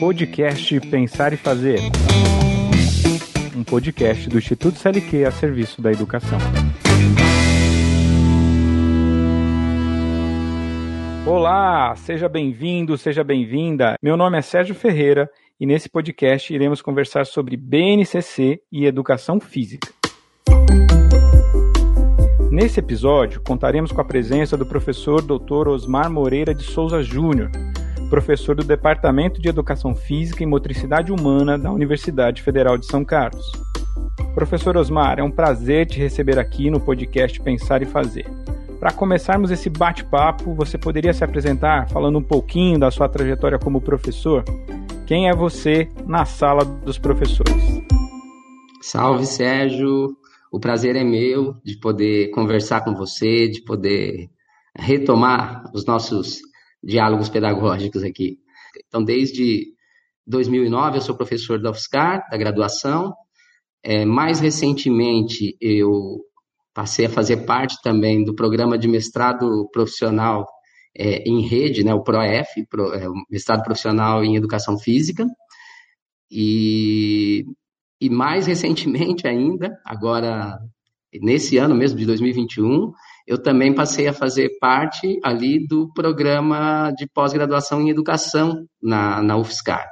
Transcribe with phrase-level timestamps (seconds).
[0.00, 1.78] Podcast Pensar e Fazer.
[3.54, 6.38] Um podcast do Instituto CLQ a serviço da educação.
[11.26, 13.96] Olá, seja bem-vindo, seja bem-vinda.
[14.02, 15.28] Meu nome é Sérgio Ferreira
[15.60, 19.86] e nesse podcast iremos conversar sobre BNCC e educação física.
[22.56, 25.68] Nesse episódio, contaremos com a presença do professor Dr.
[25.68, 27.50] Osmar Moreira de Souza Júnior,
[28.08, 33.44] professor do Departamento de Educação Física e Motricidade Humana da Universidade Federal de São Carlos.
[34.34, 38.24] Professor Osmar, é um prazer te receber aqui no podcast Pensar e Fazer.
[38.80, 43.82] Para começarmos esse bate-papo, você poderia se apresentar falando um pouquinho da sua trajetória como
[43.82, 44.42] professor?
[45.06, 47.82] Quem é você na sala dos professores?
[48.80, 50.16] Salve, Sérgio.
[50.52, 54.30] O prazer é meu de poder conversar com você, de poder
[54.76, 56.38] retomar os nossos
[56.82, 58.38] diálogos pedagógicos aqui.
[58.86, 59.74] Então, desde
[60.26, 63.14] 2009, eu sou professor da UFSCar, da graduação.
[63.82, 66.20] É, mais recentemente, eu
[66.74, 70.46] passei a fazer parte também do programa de mestrado profissional
[70.94, 75.24] é, em rede, né, o PROF, Pro, é, mestrado profissional em educação física.
[76.30, 77.44] E,
[78.00, 80.58] e mais recentemente ainda, agora
[81.20, 82.92] nesse ano mesmo de 2021,
[83.26, 89.36] eu também passei a fazer parte ali do programa de pós-graduação em educação na, na
[89.36, 89.86] UFSCar.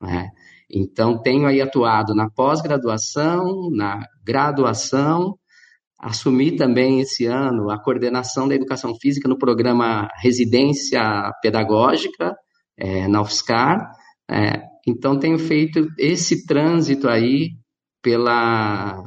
[0.00, 0.28] Né?
[0.70, 5.36] Então, tenho aí atuado na pós-graduação, na graduação,
[5.98, 11.02] assumi também esse ano a coordenação da educação física no programa Residência
[11.42, 12.34] Pedagógica
[12.78, 13.92] é, na UFSCar.
[14.30, 17.50] É, então, tenho feito esse trânsito aí
[18.02, 19.04] pela,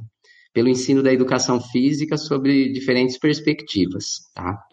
[0.54, 4.32] pelo ensino da educação física sobre diferentes perspectivas.
[4.34, 4.64] Tá?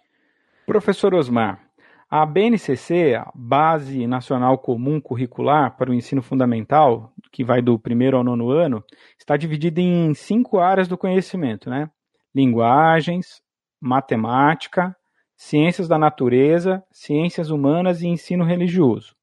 [0.66, 1.70] Professor Osmar,
[2.10, 8.24] a BNCC, Base Nacional Comum Curricular para o Ensino Fundamental, que vai do primeiro ao
[8.24, 8.84] nono ano,
[9.16, 11.88] está dividida em cinco áreas do conhecimento, né?
[12.34, 13.40] Linguagens,
[13.80, 14.94] matemática,
[15.36, 19.14] ciências da natureza, ciências humanas e ensino religioso.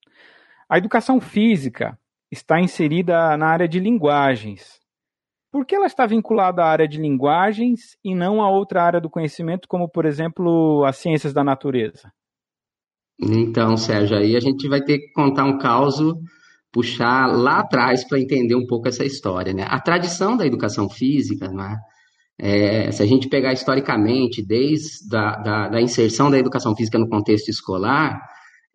[0.69, 1.97] A educação física
[2.31, 4.79] está inserida na área de linguagens,
[5.51, 9.09] por que ela está vinculada à área de linguagens e não a outra área do
[9.09, 12.11] conhecimento, como, por exemplo, as ciências da natureza?
[13.19, 16.19] Então, Sérgio, aí a gente vai ter que contar um caso,
[16.71, 19.53] puxar lá atrás para entender um pouco essa história.
[19.53, 19.65] Né?
[19.67, 21.75] A tradição da educação física, né?
[22.39, 27.09] É, se a gente pegar historicamente, desde a da, da inserção da educação física no
[27.09, 28.21] contexto escolar,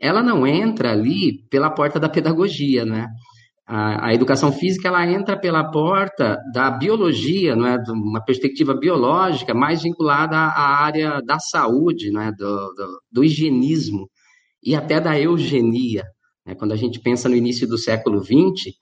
[0.02, 3.06] ela não entra ali pela porta da pedagogia, né?
[3.64, 8.74] A, a, educação física ela entra pela porta da biologia, não é, de uma perspectiva
[8.74, 14.10] biológica mais vinculada à área da saúde, não é, do, do, do higienismo
[14.60, 16.02] e até da eugenia.
[16.44, 16.56] Né?
[16.56, 18.74] Quando a gente pensa no início do século XX,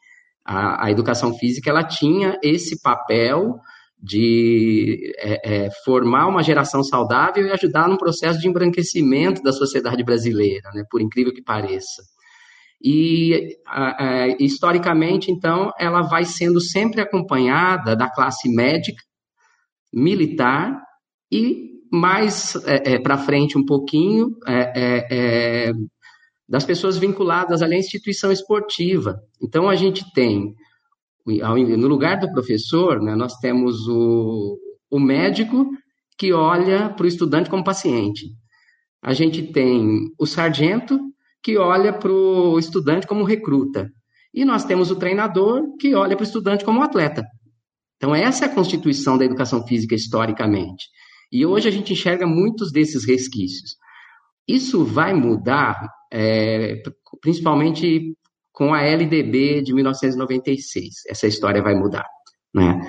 [0.43, 3.59] a, a educação física ela tinha esse papel
[4.03, 10.03] de é, é, formar uma geração saudável e ajudar no processo de embranquecimento da sociedade
[10.03, 12.03] brasileira, né, por incrível que pareça.
[12.83, 13.59] E,
[14.39, 19.03] historicamente, então, ela vai sendo sempre acompanhada da classe médica,
[19.93, 20.81] militar
[21.31, 25.72] e mais é, é, para frente um pouquinho é, é, é,
[26.49, 29.21] das pessoas vinculadas à instituição esportiva.
[29.43, 30.55] Então, a gente tem,
[31.27, 34.59] no lugar do professor, né, nós temos o,
[34.91, 35.71] o médico
[36.19, 38.27] que olha para o estudante como paciente.
[39.03, 41.01] A gente tem o sargento
[41.43, 43.91] que olha para o estudante como recruta.
[44.33, 47.25] E nós temos o treinador que olha para o estudante como atleta.
[47.97, 50.87] Então, essa é a constituição da educação física historicamente.
[51.33, 53.77] E hoje a gente enxerga muitos desses resquícios.
[54.47, 56.83] Isso vai mudar, é,
[57.21, 58.15] principalmente
[58.53, 61.06] com a LDB de 1996.
[61.09, 62.06] Essa história vai mudar.
[62.53, 62.81] Né?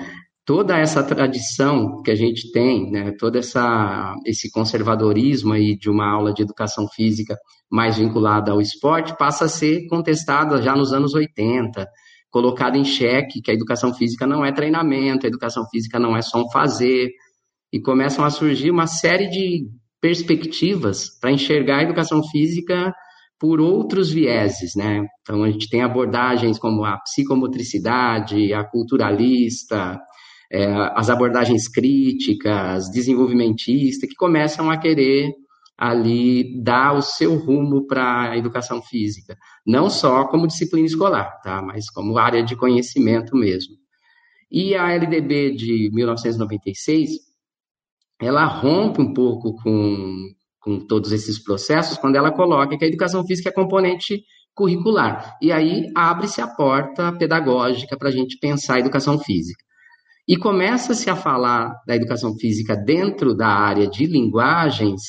[0.44, 6.10] toda essa tradição que a gente tem, né, todo essa, esse conservadorismo aí de uma
[6.10, 7.36] aula de educação física
[7.70, 11.86] mais vinculada ao esporte passa a ser contestada já nos anos 80,
[12.30, 16.22] colocada em xeque que a educação física não é treinamento, a educação física não é
[16.22, 17.10] só um fazer,
[17.72, 19.66] e começam a surgir uma série de
[20.00, 22.92] perspectivas para enxergar a educação física
[23.42, 25.04] por outros vieses, né?
[25.20, 30.00] Então a gente tem abordagens como a psicomotricidade, a culturalista,
[30.48, 35.32] é, as abordagens críticas, desenvolvimentistas, que começam a querer
[35.76, 39.36] ali dar o seu rumo para a educação física,
[39.66, 41.60] não só como disciplina escolar, tá?
[41.60, 43.74] mas como área de conhecimento mesmo.
[44.52, 47.10] E a LDB de 1996,
[48.20, 50.28] ela rompe um pouco com,
[50.62, 54.22] com todos esses processos quando ela coloca que a educação física é componente
[54.54, 55.36] curricular.
[55.42, 59.62] E aí abre-se a porta pedagógica para a gente pensar a educação física.
[60.26, 65.00] E começa-se a falar da educação física dentro da área de linguagens,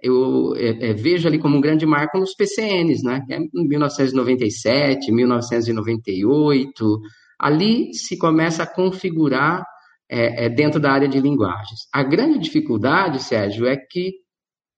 [0.00, 3.24] eu é, é, vejo ali como um grande marco nos PCNs, né?
[3.28, 7.00] É 1997, 1998,
[7.40, 9.64] ali se começa a configurar
[10.08, 11.80] é, é, dentro da área de linguagens.
[11.92, 14.12] A grande dificuldade, Sérgio, é que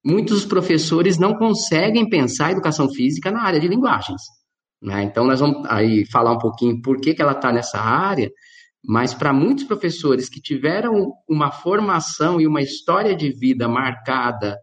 [0.05, 4.23] muitos professores não conseguem pensar a educação física na área de linguagens.
[4.83, 5.03] Né?
[5.03, 8.31] Então, nós vamos aí falar um pouquinho por que, que ela está nessa área,
[8.85, 14.57] mas para muitos professores que tiveram uma formação e uma história de vida marcada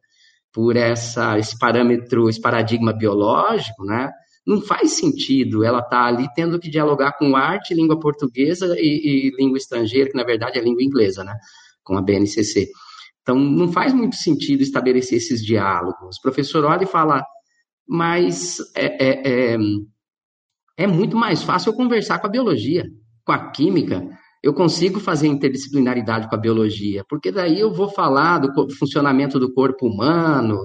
[0.54, 4.10] por essa, esse parâmetro, esse paradigma biológico, né?
[4.48, 9.32] Não faz sentido ela estar tá ali tendo que dialogar com arte, língua portuguesa e,
[9.32, 11.36] e, língua estrangeira, que na verdade é língua inglesa, né?
[11.84, 12.70] Com a BNCC.
[13.26, 16.18] Então, não faz muito sentido estabelecer esses diálogos.
[16.18, 17.26] O professor olha e fala,
[17.90, 19.58] mas é, é, é,
[20.78, 22.86] é muito mais fácil eu conversar com a biologia,
[23.26, 24.08] com a química,
[24.44, 29.52] eu consigo fazer interdisciplinaridade com a biologia, porque daí eu vou falar do funcionamento do
[29.52, 30.60] corpo humano,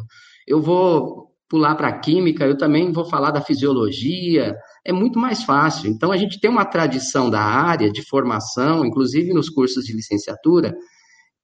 [0.46, 4.54] eu vou pular para a química, eu também vou falar da fisiologia,
[4.84, 5.90] é muito mais fácil.
[5.90, 10.74] Então, a gente tem uma tradição da área de formação, inclusive nos cursos de licenciatura,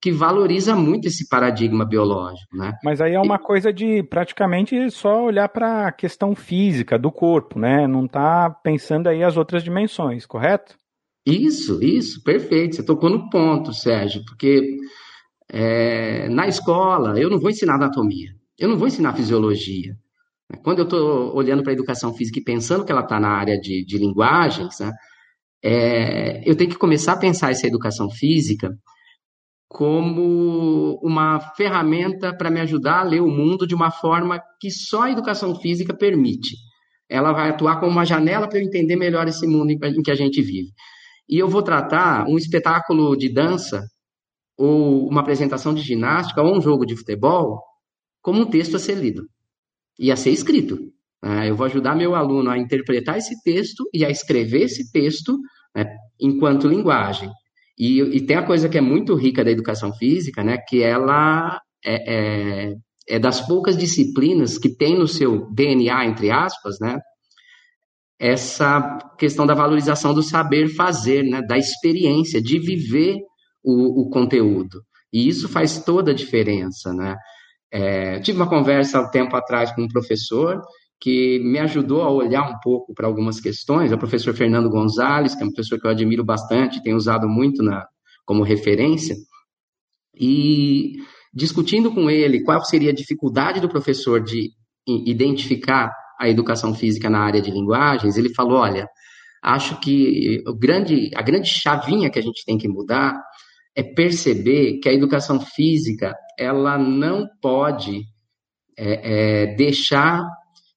[0.01, 2.75] que valoriza muito esse paradigma biológico, né?
[2.85, 7.59] Mas aí é uma coisa de praticamente só olhar para a questão física do corpo,
[7.59, 7.87] né?
[7.87, 10.77] Não está pensando aí as outras dimensões, correto?
[11.27, 12.77] Isso, isso, perfeito.
[12.77, 14.77] Você tocou no ponto, Sérgio, porque
[15.51, 19.97] é, na escola eu não vou ensinar anatomia, eu não vou ensinar fisiologia.
[20.63, 23.59] Quando eu estou olhando para a educação física e pensando que ela está na área
[23.59, 24.93] de, de linguagens, né,
[25.65, 28.71] é, eu tenho que começar a pensar essa educação física
[29.69, 35.03] como uma ferramenta para me ajudar a ler o mundo de uma forma que só
[35.03, 36.57] a educação física permite.
[37.09, 40.15] Ela vai atuar como uma janela para eu entender melhor esse mundo em que a
[40.15, 40.71] gente vive.
[41.29, 43.83] E eu vou tratar um espetáculo de dança,
[44.57, 47.61] ou uma apresentação de ginástica, ou um jogo de futebol,
[48.23, 49.25] como um texto a ser lido
[49.99, 50.79] e a ser escrito.
[51.23, 51.51] Né?
[51.51, 55.37] Eu vou ajudar meu aluno a interpretar esse texto e a escrever esse texto
[55.75, 55.85] né,
[56.21, 57.31] enquanto linguagem.
[57.79, 61.61] E, e, tem a coisa que é muito rica da educação física, né, que ela
[61.85, 62.75] é, é,
[63.09, 66.99] é das poucas disciplinas que tem no seu DNA, entre aspas, né,
[68.19, 73.19] essa questão da valorização do saber fazer, né, da experiência, de viver
[73.63, 74.83] o, o conteúdo.
[75.13, 76.93] E isso faz toda a diferença.
[76.95, 77.15] Né?
[77.71, 80.61] É, tive uma conversa um tempo atrás com um professor
[81.01, 85.35] que me ajudou a olhar um pouco para algumas questões, é o professor Fernando Gonzalez,
[85.35, 87.87] que é um professor que eu admiro bastante, tenho usado muito na,
[88.25, 89.15] como referência,
[90.19, 90.95] e
[91.33, 94.51] discutindo com ele qual seria a dificuldade do professor de
[94.87, 98.89] identificar a educação física na área de linguagens, ele falou: olha,
[99.43, 103.21] acho que grande, a grande chavinha que a gente tem que mudar
[103.77, 108.05] é perceber que a educação física ela não pode
[108.79, 110.27] é, é, deixar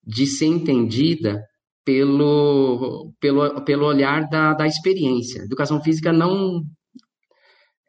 [0.10, 1.44] de ser entendida
[1.86, 5.44] pelo, pelo, pelo olhar da, da experiência.
[5.44, 6.64] Educação física não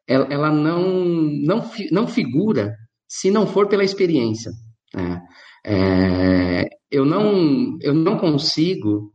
[0.07, 2.75] ela, ela não, não, não figura
[3.09, 4.51] se não for pela experiência.
[4.95, 5.23] Né?
[5.65, 9.13] É, eu, não, eu não consigo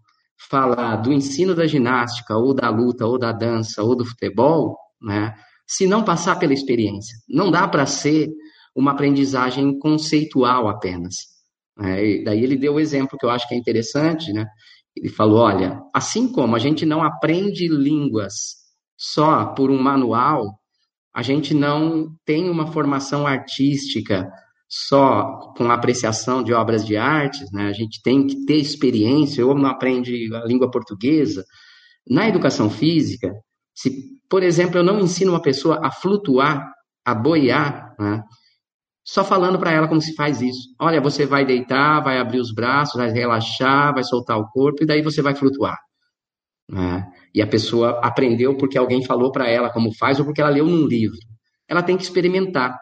[0.49, 5.33] falar do ensino da ginástica, ou da luta, ou da dança, ou do futebol, né,
[5.67, 7.17] se não passar pela experiência.
[7.27, 8.29] Não dá para ser
[8.75, 11.34] uma aprendizagem conceitual apenas.
[11.81, 14.45] É, daí ele deu o exemplo que eu acho que é interessante, né?
[14.95, 18.33] Ele falou: olha, assim como a gente não aprende línguas
[18.97, 20.57] só por um manual,
[21.13, 24.27] a gente não tem uma formação artística
[24.67, 27.67] só com apreciação de obras de arte, né?
[27.67, 31.43] a gente tem que ter experiência, ou não aprende a língua portuguesa.
[32.09, 33.31] Na educação física,
[33.73, 33.91] se,
[34.29, 36.65] por exemplo, eu não ensino uma pessoa a flutuar,
[37.05, 38.23] a boiar, né?
[39.05, 40.69] Só falando para ela como se faz isso.
[40.79, 44.85] Olha, você vai deitar, vai abrir os braços, vai relaxar, vai soltar o corpo, e
[44.85, 45.77] daí você vai flutuar.
[46.67, 47.05] Né?
[47.33, 50.65] E a pessoa aprendeu porque alguém falou para ela como faz, ou porque ela leu
[50.65, 51.19] num livro.
[51.69, 52.75] Ela tem que experimentar.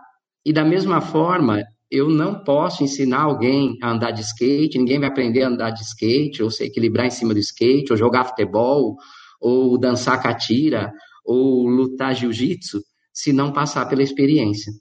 [0.46, 1.62] E da mesma forma,
[1.92, 5.82] eu não posso ensinar alguém a andar de skate, ninguém vai aprender a andar de
[5.82, 8.96] skate, ou se equilibrar em cima do skate, ou jogar futebol,
[9.42, 10.90] ou dançar catira,
[11.26, 12.82] ou lutar jiu-jitsu,
[13.14, 14.72] se não passar pela experiência.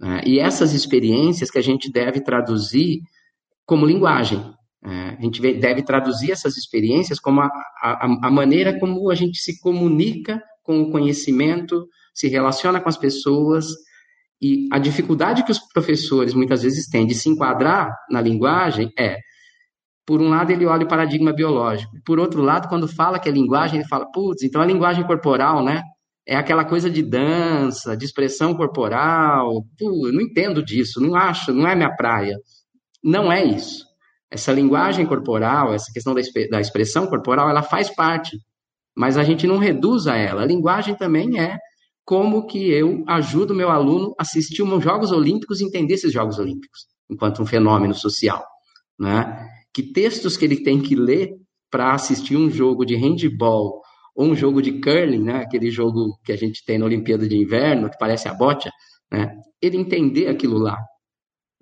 [0.00, 0.22] Né?
[0.24, 3.00] E essas experiências que a gente deve traduzir
[3.66, 4.38] como linguagem.
[4.82, 5.16] Né?
[5.18, 7.46] A gente deve traduzir essas experiências como a,
[7.82, 12.96] a, a maneira como a gente se comunica com o conhecimento, se relaciona com as
[12.96, 13.66] pessoas
[14.40, 19.18] E a dificuldade que os professores muitas vezes têm de se enquadrar na linguagem é,
[20.06, 23.32] por um lado, ele olha o paradigma biológico, por outro lado, quando fala que é
[23.32, 25.82] linguagem, ele fala, putz, então a linguagem corporal, né?
[26.30, 29.64] É aquela coisa de dança, de expressão corporal.
[29.76, 32.38] Pô, não entendo disso, não acho, não é minha praia.
[33.02, 33.84] Não é isso.
[34.30, 38.38] Essa linguagem corporal, essa questão da expressão corporal, ela faz parte,
[38.96, 40.42] mas a gente não reduz a ela.
[40.42, 41.58] A linguagem também é
[42.04, 46.38] como que eu ajudo meu aluno a assistir os Jogos Olímpicos e entender esses Jogos
[46.38, 48.46] Olímpicos, enquanto um fenômeno social,
[48.96, 49.48] né?
[49.74, 51.34] Que textos que ele tem que ler
[51.68, 53.82] para assistir um jogo de handball
[54.20, 55.42] um jogo de curling, né?
[55.42, 58.70] Aquele jogo que a gente tem na Olimpíada de Inverno, que parece a bocha,
[59.10, 59.34] né?
[59.60, 60.76] Ele entender aquilo lá.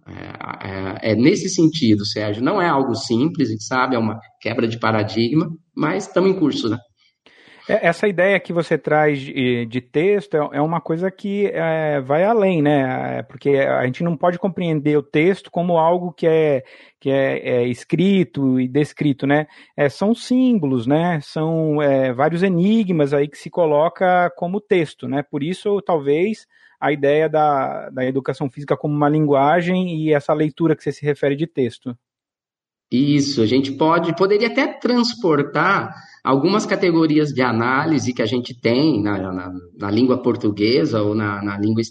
[0.07, 2.43] É, é, é nesse sentido, Sérgio.
[2.43, 6.39] Não é algo simples, a gente sabe, é uma quebra de paradigma, mas estamos em
[6.39, 6.79] curso, né?
[7.69, 12.01] É, essa ideia que você traz de, de texto é, é uma coisa que é,
[12.01, 13.19] vai além, né?
[13.19, 16.65] É, porque a gente não pode compreender o texto como algo que é,
[16.99, 19.47] que é, é escrito e descrito, né?
[19.77, 21.21] É, são símbolos, né?
[21.23, 21.77] São
[22.17, 25.23] vários enigmas aí que se coloca como texto, né?
[25.23, 26.47] Por isso, talvez,
[26.81, 31.05] a ideia da, da educação física como uma linguagem e essa leitura que você se
[31.05, 31.97] refere de texto.
[32.91, 39.03] Isso, a gente pode, poderia até transportar algumas categorias de análise que a gente tem
[39.03, 41.83] na, na, na língua portuguesa ou na, na, língua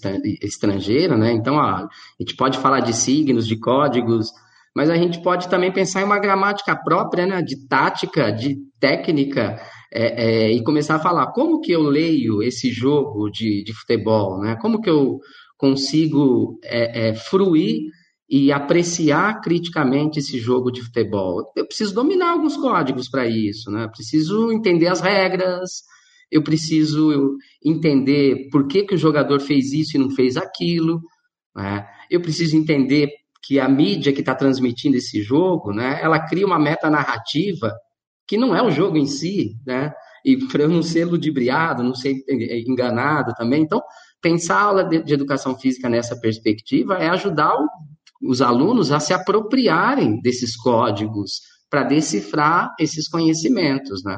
[0.41, 1.31] estrangeira, né?
[1.33, 1.87] Então, ó, a
[2.19, 4.31] gente pode falar de signos, de códigos,
[4.75, 7.41] mas a gente pode também pensar em uma gramática própria, né?
[7.43, 9.59] De tática, de técnica,
[9.93, 14.39] é, é, e começar a falar como que eu leio esse jogo de, de futebol,
[14.39, 14.57] né?
[14.59, 15.19] Como que eu
[15.57, 17.81] consigo é, é fruir
[18.29, 21.51] e apreciar criticamente esse jogo de futebol.
[21.55, 23.85] Eu preciso dominar alguns códigos para isso, né?
[23.85, 25.83] Eu preciso entender as regras,
[26.29, 30.99] eu preciso entender por que, que o jogador fez isso e não fez aquilo,
[31.55, 31.87] né?
[32.11, 33.09] Eu preciso entender
[33.43, 35.99] que a mídia que está transmitindo esse jogo, né?
[36.01, 37.73] Ela cria uma meta narrativa
[38.27, 39.93] que não é o jogo em si, né?
[40.25, 42.13] E para eu não ser ludibriado, não ser
[42.67, 43.61] enganado também.
[43.61, 43.81] Então,
[44.21, 47.65] pensar a aula de, de educação física nessa perspectiva é ajudar o
[48.21, 54.17] os alunos a se apropriarem desses códigos para decifrar esses conhecimentos, né?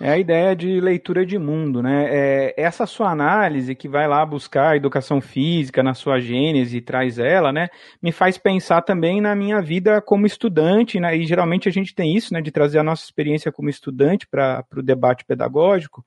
[0.00, 2.06] É a ideia de leitura de mundo, né?
[2.08, 6.80] É essa sua análise que vai lá buscar a educação física na sua gênese e
[6.80, 7.68] traz ela, né?
[8.00, 11.16] Me faz pensar também na minha vida como estudante, né?
[11.16, 12.40] E geralmente a gente tem isso, né?
[12.40, 16.04] De trazer a nossa experiência como estudante para o debate pedagógico.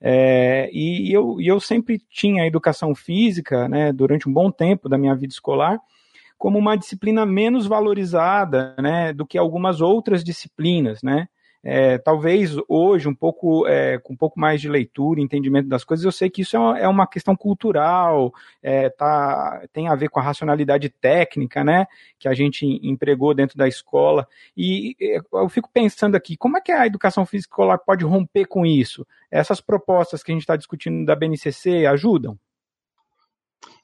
[0.00, 3.92] É, e, eu, eu sempre tinha a educação física, né?
[3.92, 5.80] Durante um bom tempo da minha vida escolar
[6.42, 11.28] como uma disciplina menos valorizada né, do que algumas outras disciplinas, né?
[11.62, 16.04] É, talvez hoje, um pouco, é, com um pouco mais de leitura, entendimento das coisas,
[16.04, 20.08] eu sei que isso é uma, é uma questão cultural, é, tá, tem a ver
[20.08, 21.86] com a racionalidade técnica, né,
[22.18, 24.26] que a gente empregou dentro da escola.
[24.56, 24.96] E
[25.32, 29.06] eu fico pensando aqui, como é que a educação física escolar pode romper com isso?
[29.30, 32.36] Essas propostas que a gente está discutindo da BNCC ajudam?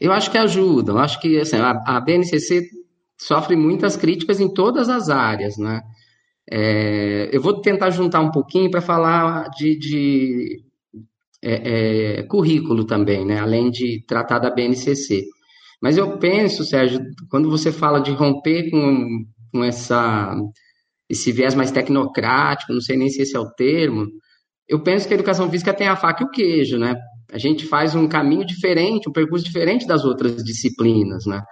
[0.00, 0.96] Eu acho que ajudam.
[0.96, 2.68] Eu acho que assim, a, a BNCC
[3.18, 5.82] sofre muitas críticas em todas as áreas, né?
[6.50, 10.64] É, eu vou tentar juntar um pouquinho para falar de, de
[11.42, 13.38] é, é, currículo também, né?
[13.40, 15.24] Além de tratar da BNCC.
[15.80, 17.00] Mas eu penso, Sérgio,
[17.30, 20.34] quando você fala de romper com, com essa,
[21.08, 24.06] esse viés mais tecnocrático, não sei nem se esse é o termo,
[24.68, 26.94] eu penso que a educação física tem a faca e o queijo, né?
[27.30, 31.42] A gente faz um caminho diferente, um percurso diferente das outras disciplinas, né?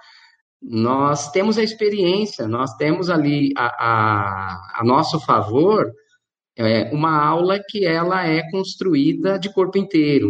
[0.61, 5.85] Nós temos a experiência, nós temos ali a, a, a nosso favor
[6.57, 10.27] é, uma aula que ela é construída de corpo inteiro.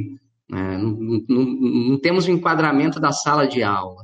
[0.49, 0.77] Né?
[0.77, 1.45] Não, não,
[1.89, 4.03] não, temos o enquadramento da sala de aula.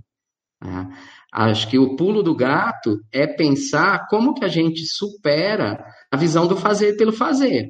[0.63, 0.89] Né?
[1.31, 6.47] Acho que o pulo do gato é pensar como que a gente supera a visão
[6.47, 7.67] do fazer pelo fazer.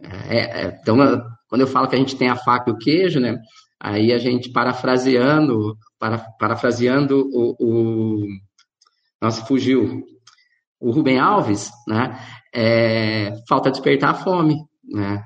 [0.00, 0.96] É, é, então,
[1.48, 3.38] quando eu falo que a gente tem a faca e o queijo, né?
[3.80, 8.26] Aí a gente parafraseando, para, parafraseando o, o
[9.20, 10.04] nossa fugiu
[10.80, 12.18] o Rubem Alves, né?
[12.54, 15.22] É, falta despertar a fome, né?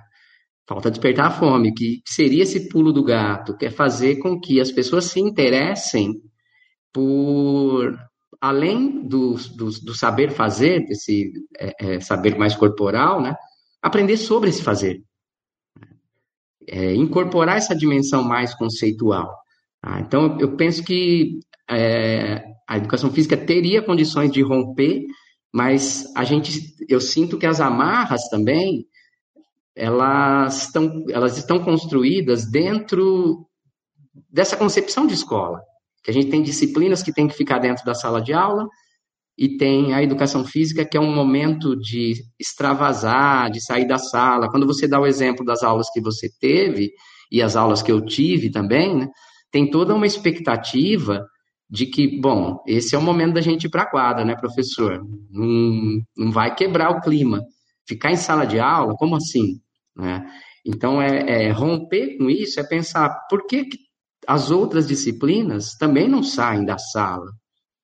[0.69, 4.61] Falta despertar a fome, que seria esse pulo do gato, que é fazer com que
[4.61, 6.15] as pessoas se interessem
[6.93, 7.99] por
[8.41, 13.35] além do, do, do saber fazer, desse é, é, saber mais corporal, né?
[13.83, 15.03] Aprender sobre esse fazer
[16.69, 19.35] é, incorporar essa dimensão mais conceitual.
[19.81, 20.01] Tá?
[20.01, 25.05] Então, eu penso que é, a educação física teria condições de romper,
[25.53, 28.87] mas a gente, eu sinto que as amarras também
[29.75, 33.47] elas estão, elas estão construídas dentro
[34.29, 35.61] dessa concepção de escola.
[36.03, 38.69] Que a gente tem disciplinas que tem que ficar dentro da sala de aula
[39.41, 44.51] e tem a educação física, que é um momento de extravasar, de sair da sala.
[44.51, 46.93] Quando você dá o exemplo das aulas que você teve
[47.33, 49.09] e as aulas que eu tive também, né,
[49.51, 51.25] tem toda uma expectativa
[51.71, 55.03] de que, bom, esse é o momento da gente ir para a quadra, né, professor?
[55.31, 57.41] Não, não vai quebrar o clima.
[57.89, 59.59] Ficar em sala de aula, como assim?
[59.97, 60.23] Né?
[60.67, 63.79] Então, é, é, romper com isso, é pensar por que, que
[64.27, 67.31] as outras disciplinas também não saem da sala.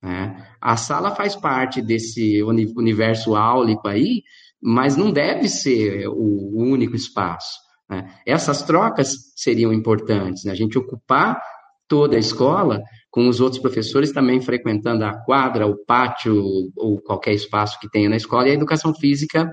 [0.03, 0.46] Né?
[0.61, 4.23] A sala faz parte desse universo áulico aí,
[4.61, 7.59] mas não deve ser o único espaço.
[7.89, 8.09] Né?
[8.25, 10.51] Essas trocas seriam importantes, né?
[10.51, 11.39] a gente ocupar
[11.87, 16.35] toda a escola com os outros professores também frequentando a quadra, o pátio
[16.75, 19.49] ou qualquer espaço que tenha na escola, e a educação física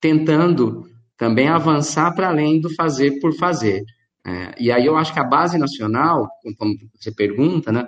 [0.00, 0.84] tentando
[1.16, 3.82] também avançar para além do fazer por fazer.
[4.26, 6.28] É, e aí eu acho que a base nacional,
[6.58, 7.86] como você pergunta, né,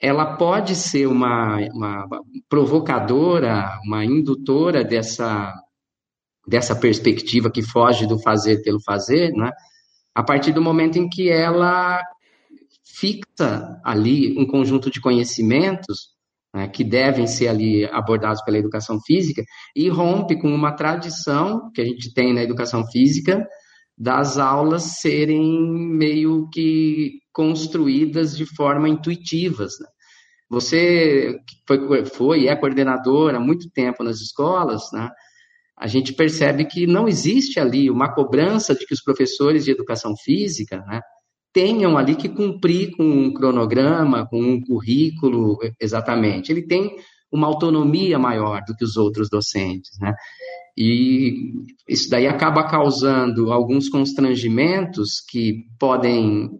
[0.00, 2.08] ela pode ser uma, uma
[2.48, 5.52] provocadora, uma indutora dessa,
[6.46, 9.50] dessa perspectiva que foge do fazer pelo fazer, né,
[10.14, 12.02] a partir do momento em que ela
[12.84, 16.16] fixa ali um conjunto de conhecimentos
[16.54, 19.42] né, que devem ser ali abordados pela educação física
[19.76, 23.46] e rompe com uma tradição que a gente tem na educação física
[23.96, 29.74] das aulas serem meio que construídas de forma intuitivas.
[29.78, 29.86] Né?
[30.50, 35.08] Você foi, foi e é coordenador há muito tempo nas escolas, né?
[35.78, 40.16] a gente percebe que não existe ali uma cobrança de que os professores de educação
[40.16, 41.00] física né,
[41.52, 46.50] tenham ali que cumprir com um cronograma, com um currículo, exatamente.
[46.50, 46.96] Ele tem
[47.30, 50.12] uma autonomia maior do que os outros docentes, né?
[50.76, 51.52] E
[51.88, 56.50] isso daí acaba causando alguns constrangimentos que podem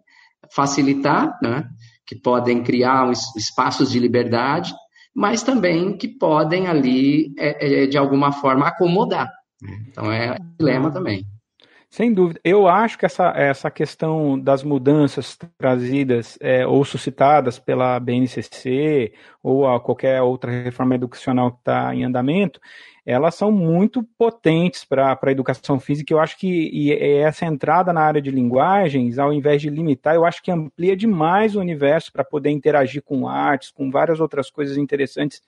[0.54, 1.64] facilitar, né?
[2.06, 4.72] que podem criar espaços de liberdade,
[5.14, 9.30] mas também que podem ali, é, é, de alguma forma, acomodar.
[9.60, 9.78] Né?
[9.88, 11.24] Então é um dilema também.
[11.90, 12.38] Sem dúvida.
[12.44, 19.66] Eu acho que essa, essa questão das mudanças trazidas é, ou suscitadas pela BNCC ou
[19.66, 22.60] a qualquer outra reforma educacional que está em andamento,
[23.08, 26.12] elas são muito potentes para a educação física.
[26.12, 30.26] Eu acho que e essa entrada na área de linguagens, ao invés de limitar, eu
[30.26, 34.76] acho que amplia demais o universo para poder interagir com artes, com várias outras coisas
[34.76, 35.42] interessantes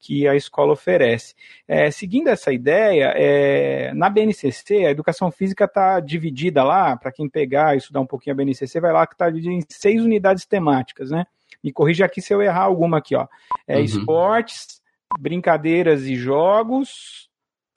[0.00, 1.34] que a escola oferece.
[1.68, 7.28] É, seguindo essa ideia, é, na BNCC, a educação física está dividida lá, para quem
[7.28, 10.46] pegar e estudar um pouquinho a BNCC, vai lá que está dividida em seis unidades
[10.46, 11.26] temáticas, né?
[11.62, 13.26] Me corrija aqui se eu errar alguma aqui, ó.
[13.68, 13.84] É, uhum.
[13.84, 14.82] Esportes,
[15.18, 17.28] brincadeiras e jogos,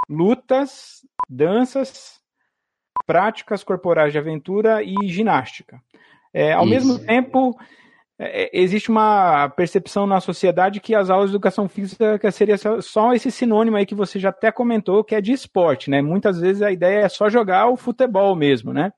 [0.10, 2.20] lutas, danças,
[3.06, 5.82] práticas corporais de aventura e ginástica.
[6.34, 6.70] É, ao Isso.
[6.70, 7.58] mesmo tempo,
[8.20, 13.14] é, é, existe uma percepção na sociedade que as aulas de educação física seria só
[13.14, 16.02] esse sinônimo aí que você já até comentou, que é de esporte, né?
[16.02, 18.92] Muitas vezes a ideia é só jogar o futebol mesmo, né?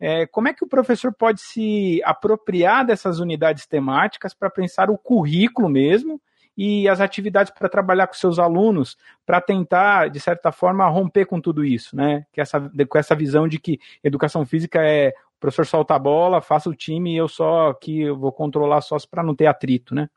[0.00, 4.98] É, como é que o professor pode se apropriar dessas unidades temáticas para pensar o
[4.98, 6.20] currículo mesmo
[6.56, 11.40] e as atividades para trabalhar com seus alunos, para tentar, de certa forma, romper com
[11.40, 12.24] tudo isso, né?
[12.32, 16.40] Que essa, com essa visão de que educação física é o professor solta a bola,
[16.40, 20.08] faça o time e eu só que vou controlar só para não ter atrito, né?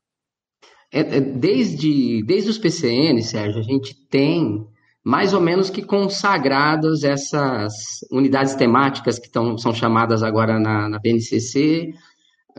[0.92, 4.66] É, é, desde, desde os PCN, Sérgio, a gente tem
[5.04, 7.74] mais ou menos que consagradas essas
[8.12, 11.94] unidades temáticas que tão, são chamadas agora na, na BNCC,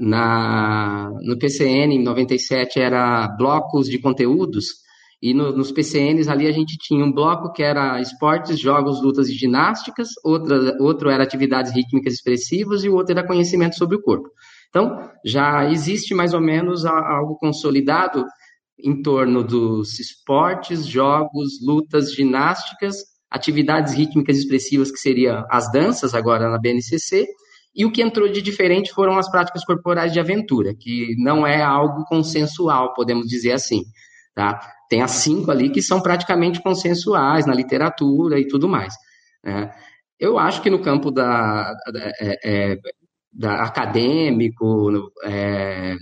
[0.00, 4.66] na, no PCN, em 97, era blocos de conteúdos,
[5.20, 9.28] e no, nos PCNs ali a gente tinha um bloco que era esportes, jogos, lutas
[9.28, 14.02] e ginásticas, outra, outro era atividades rítmicas expressivas e o outro era conhecimento sobre o
[14.02, 14.28] corpo.
[14.68, 18.24] Então, já existe mais ou menos algo consolidado
[18.78, 22.96] em torno dos esportes, jogos, lutas, ginásticas,
[23.28, 27.26] atividades rítmicas expressivas, que seriam as danças agora na BNCC,
[27.74, 31.62] e o que entrou de diferente foram as práticas corporais de aventura, que não é
[31.62, 33.82] algo consensual, podemos dizer assim.
[34.34, 34.60] Tá?
[34.88, 38.94] Tem as cinco ali que são praticamente consensuais na literatura e tudo mais.
[39.44, 39.72] Né?
[40.18, 42.78] Eu acho que no campo da, da, é, é
[43.32, 45.96] da acadêmico, no, é,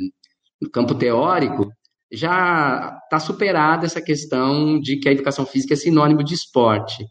[0.61, 1.70] no campo teórico,
[2.11, 7.05] já está superada essa questão de que a educação física é sinônimo de esporte.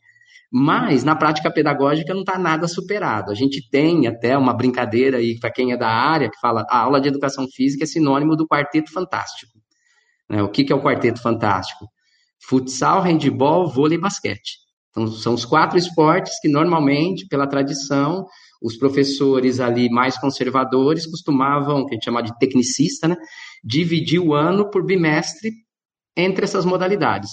[0.58, 3.30] Mas na prática pedagógica não está nada superado.
[3.30, 6.80] A gente tem até uma brincadeira aí para quem é da área que fala a
[6.80, 9.52] aula de educação física é sinônimo do quarteto fantástico.
[10.30, 10.42] Né?
[10.42, 11.90] O que, que é o quarteto fantástico?
[12.48, 14.60] Futsal, handball, vôlei e basquete.
[14.92, 18.26] Então, são os quatro esportes que normalmente, pela tradição,
[18.64, 23.18] os professores ali mais conservadores costumavam, que a gente chama de tecnicista, né,
[23.62, 25.52] dividir o ano por bimestre
[26.16, 27.30] entre essas modalidades.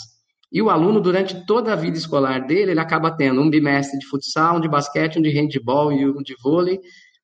[0.53, 4.07] E o aluno, durante toda a vida escolar dele, ele acaba tendo um bimestre de
[4.07, 6.79] futsal, um de basquete, um de handball e um de vôlei,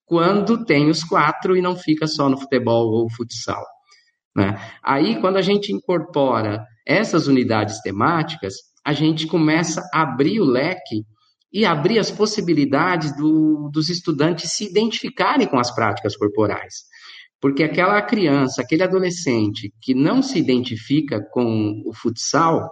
[0.06, 3.62] quando tem os quatro e não fica só no futebol ou futsal.
[4.34, 4.58] Né?
[4.82, 11.04] Aí, quando a gente incorpora essas unidades temáticas, a gente começa a abrir o leque
[11.52, 16.74] e abrir as possibilidades do, dos estudantes se identificarem com as práticas corporais.
[17.40, 22.66] Porque aquela criança, aquele adolescente que não se identifica com o futsal,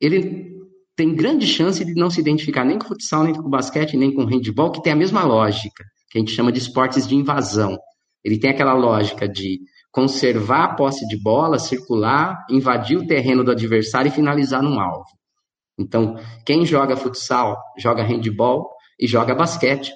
[0.00, 0.56] ele
[0.96, 4.24] tem grande chance de não se identificar nem com futsal, nem com basquete, nem com
[4.24, 7.76] handball, que tem a mesma lógica, que a gente chama de esportes de invasão.
[8.24, 9.60] Ele tem aquela lógica de
[9.92, 15.06] conservar a posse de bola, circular, invadir o terreno do adversário e finalizar num alvo.
[15.78, 19.92] Então, quem joga futsal, joga handball e joga basquete,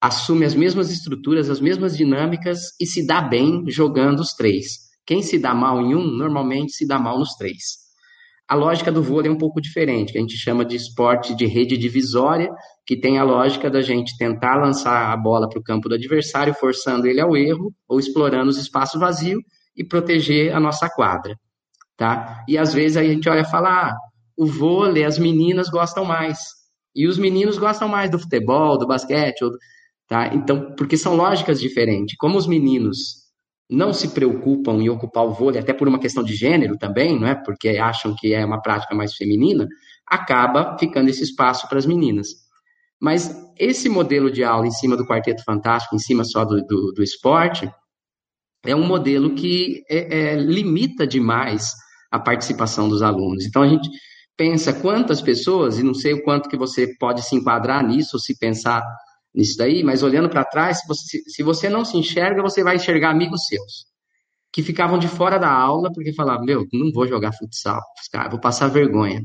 [0.00, 4.90] assume as mesmas estruturas, as mesmas dinâmicas e se dá bem jogando os três.
[5.06, 7.89] Quem se dá mal em um, normalmente se dá mal nos três.
[8.50, 11.46] A lógica do vôlei é um pouco diferente, que a gente chama de esporte de
[11.46, 12.50] rede divisória,
[12.84, 16.52] que tem a lógica da gente tentar lançar a bola para o campo do adversário,
[16.52, 19.40] forçando ele ao erro ou explorando os espaços vazios
[19.76, 21.36] e proteger a nossa quadra.
[21.96, 22.44] Tá?
[22.48, 23.96] E às vezes a gente olha e fala, ah,
[24.36, 26.40] o vôlei as meninas gostam mais.
[26.92, 29.52] E os meninos gostam mais do futebol, do basquete, ou,
[30.08, 30.34] tá?
[30.34, 32.16] Então, porque são lógicas diferentes.
[32.18, 33.19] Como os meninos
[33.70, 37.28] não se preocupam em ocupar o vôlei, até por uma questão de gênero também, não
[37.28, 37.34] é?
[37.34, 39.68] Porque acham que é uma prática mais feminina,
[40.06, 42.28] acaba ficando esse espaço para as meninas.
[43.00, 46.92] Mas esse modelo de aula em cima do Quarteto Fantástico, em cima só do, do,
[46.92, 47.70] do esporte,
[48.64, 51.72] é um modelo que é, é, limita demais
[52.10, 53.46] a participação dos alunos.
[53.46, 53.88] Então, a gente
[54.36, 58.38] pensa quantas pessoas, e não sei o quanto que você pode se enquadrar nisso, se
[58.38, 58.82] pensar
[59.34, 62.76] nisso daí, mas olhando para trás, se você, se você não se enxerga, você vai
[62.76, 63.86] enxergar amigos seus,
[64.52, 67.80] que ficavam de fora da aula porque falavam, meu, não vou jogar futsal,
[68.30, 69.24] vou passar vergonha.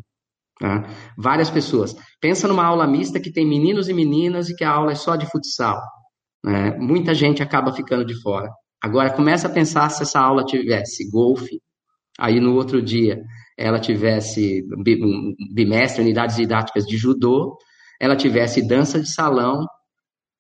[0.60, 0.88] Tá?
[1.18, 1.96] Várias pessoas.
[2.22, 5.16] Pensa numa aula mista que tem meninos e meninas e que a aula é só
[5.16, 5.82] de futsal.
[6.44, 6.78] Né?
[6.78, 8.50] Muita gente acaba ficando de fora.
[8.82, 11.60] Agora, começa a pensar se essa aula tivesse golfe,
[12.20, 13.22] aí no outro dia
[13.58, 14.62] ela tivesse
[15.54, 17.58] bimestre, unidades didáticas de judô,
[18.00, 19.66] ela tivesse dança de salão,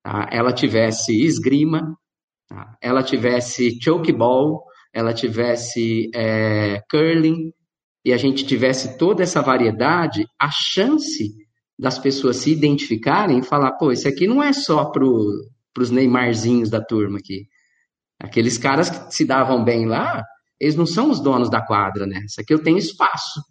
[0.06, 0.30] tá?
[0.32, 1.98] ela tivesse esgrima,
[2.48, 2.78] tá?
[2.80, 4.64] ela tivesse chokeball,
[4.94, 7.52] ela tivesse é, curling,
[8.06, 11.34] e a gente tivesse toda essa variedade, a chance
[11.78, 16.70] das pessoas se identificarem e falar, pô, isso aqui não é só para os Neymarzinhos
[16.70, 17.48] da turma aqui.
[18.22, 20.24] Aqueles caras que se davam bem lá,
[20.60, 22.22] eles não são os donos da quadra, né?
[22.26, 23.42] Isso aqui eu tenho espaço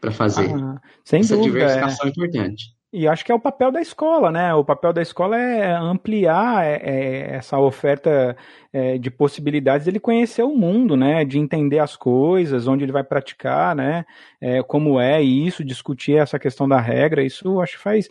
[0.00, 0.48] para fazer.
[0.54, 2.08] Ah, sem Essa dúvida, diversificação é.
[2.08, 2.73] é importante.
[2.96, 4.54] E acho que é o papel da escola, né?
[4.54, 8.36] O papel da escola é ampliar é, é, essa oferta
[8.72, 11.24] é, de possibilidades ele conhecer o mundo, né?
[11.24, 14.04] De entender as coisas, onde ele vai praticar, né?
[14.68, 18.08] Como é isso, discutir essa questão da regra, isso acho que faz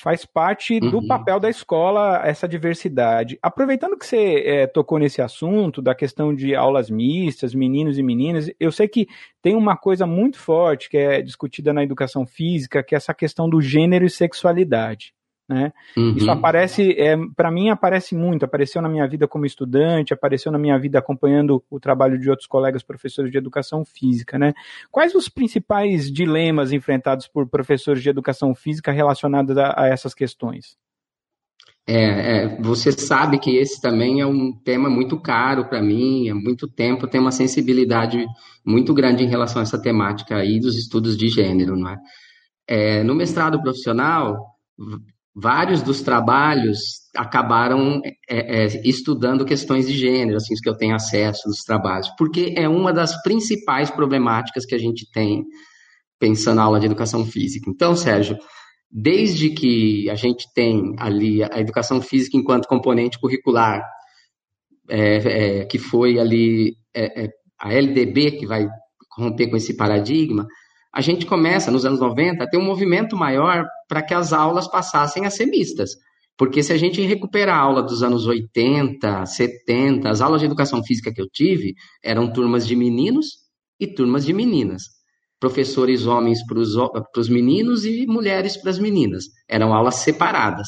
[0.00, 1.06] faz parte do uhum.
[1.06, 3.38] papel da escola essa diversidade.
[3.42, 8.50] Aproveitando que você é, tocou nesse assunto da questão de aulas mistas, meninos e meninas,
[8.60, 9.08] eu sei que
[9.42, 13.48] tem uma coisa muito forte que é discutida na educação física, que é essa questão
[13.48, 15.12] do gênero e sexualidade.
[15.48, 15.72] Né?
[15.96, 16.14] Uhum.
[16.14, 20.58] Isso aparece, é, para mim aparece muito, apareceu na minha vida como estudante, apareceu na
[20.58, 24.52] minha vida acompanhando o trabalho de outros colegas professores de educação física, né?
[24.90, 30.76] Quais os principais dilemas enfrentados por professores de educação física relacionados a, a essas questões?
[31.90, 36.34] É, é, você sabe que esse também é um tema muito caro para mim, há
[36.34, 38.26] muito tempo tem uma sensibilidade
[38.62, 41.96] muito grande em relação a essa temática aí dos estudos de gênero, não é?
[42.66, 44.58] é no mestrado profissional,
[45.40, 46.78] vários dos trabalhos
[47.16, 52.54] acabaram é, é, estudando questões de gênero, assim, que eu tenho acesso dos trabalhos, porque
[52.56, 55.44] é uma das principais problemáticas que a gente tem
[56.18, 57.70] pensando na aula de educação física.
[57.70, 58.36] Então, Sérgio,
[58.90, 63.82] desde que a gente tem ali a educação física enquanto componente curricular,
[64.90, 67.28] é, é que foi ali é, é,
[67.60, 68.66] a LDB que vai
[69.16, 70.46] romper com esse paradigma,
[70.98, 74.66] a gente começa, nos anos 90, a ter um movimento maior para que as aulas
[74.66, 75.90] passassem a ser mistas.
[76.36, 80.82] Porque se a gente recuperar a aula dos anos 80, 70, as aulas de educação
[80.82, 83.26] física que eu tive eram turmas de meninos
[83.78, 84.86] e turmas de meninas.
[85.38, 89.26] Professores homens para os meninos e mulheres para as meninas.
[89.48, 90.66] Eram aulas separadas.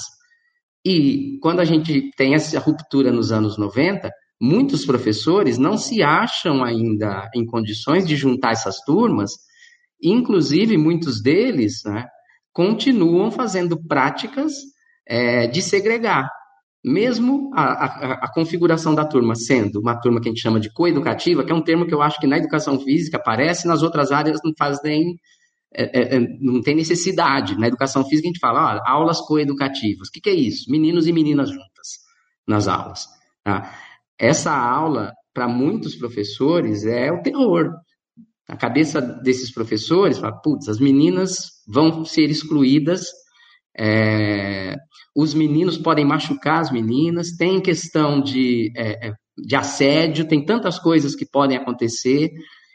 [0.87, 4.09] E quando a gente tem essa ruptura nos anos 90,
[4.41, 9.50] muitos professores não se acham ainda em condições de juntar essas turmas
[10.03, 12.07] Inclusive, muitos deles né,
[12.53, 14.53] continuam fazendo práticas
[15.07, 16.29] é, de segregar.
[16.83, 20.73] mesmo a, a, a, configuração da turma sendo uma turma que a gente chama de
[20.73, 24.11] coeducativa, que é um termo que eu acho que na educação física aparece, nas outras
[24.13, 25.17] áreas não faz nem.
[25.75, 27.59] É, é, é não tem necessidade.
[27.59, 30.09] Na educação física a gente fala, ó, aulas coeducativas.
[30.09, 30.71] O que, que, é isso?
[30.71, 32.01] Meninos e meninas juntas
[32.47, 33.07] nas aulas.
[33.45, 33.75] Tá?
[34.19, 37.75] Essa aula, para muitos professores, é o terror.
[38.51, 41.37] A cabeça desses professores fala, putz, as meninas
[41.69, 43.07] vão ser excluídas
[43.79, 44.77] é,
[45.17, 50.79] os meninos podem machucar as meninas, tem questão de, é, é, de assédio, tem tantas
[50.79, 52.31] coisas que podem acontecer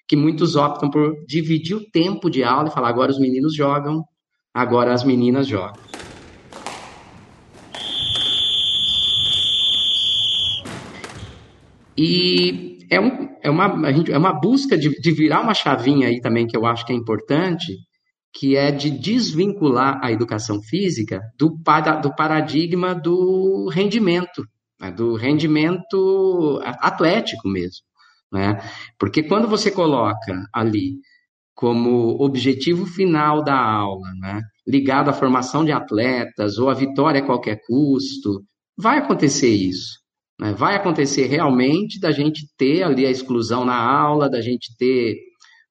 [0.08, 4.04] que muitos optam por dividir o tempo de aula e falar: agora os meninos jogam,
[4.54, 5.82] agora as meninas jogam.
[11.98, 16.20] E é, um, é, uma, gente, é uma busca de, de virar uma chavinha aí
[16.20, 17.74] também que eu acho que é importante,
[18.34, 21.58] que é de desvincular a educação física do,
[22.02, 24.46] do paradigma do rendimento,
[24.80, 27.86] né, do rendimento atlético mesmo.
[28.32, 28.60] Né?
[29.00, 30.98] Porque quando você coloca ali
[31.54, 37.26] como objetivo final da aula, né, ligado à formação de atletas ou a vitória a
[37.26, 38.44] qualquer custo,
[38.78, 40.05] vai acontecer isso.
[40.40, 40.54] Né?
[40.54, 45.16] Vai acontecer realmente da gente ter ali a exclusão na aula, da gente ter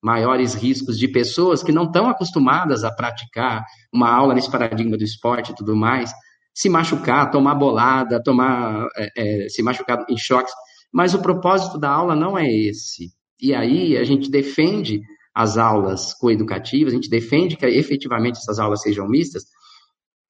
[0.02, 5.04] maiores riscos de pessoas que não estão acostumadas a praticar uma aula nesse paradigma do
[5.04, 6.12] esporte e tudo mais,
[6.54, 10.52] se machucar, tomar bolada, tomar, é, é, se machucar em choques.
[10.92, 13.08] Mas o propósito da aula não é esse.
[13.40, 15.00] E aí a gente defende
[15.34, 19.42] as aulas coeducativas, a gente defende que efetivamente essas aulas sejam mistas,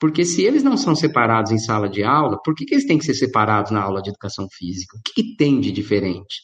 [0.04, 2.98] porque se eles não são separados em sala de aula, por que, que eles têm
[2.98, 4.98] que ser separados na aula de educação física?
[4.98, 6.42] O que, que tem de diferente?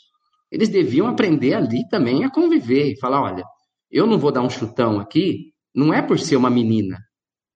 [0.51, 3.45] eles deviam aprender ali também a conviver e falar: olha,
[3.91, 6.97] eu não vou dar um chutão aqui, não é por ser uma menina,